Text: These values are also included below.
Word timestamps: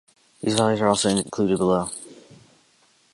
These 0.41 0.55
values 0.55 0.81
are 0.81 0.87
also 0.87 1.09
included 1.09 1.59
below. 1.59 1.91